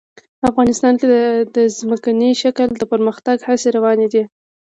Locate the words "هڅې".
3.47-3.67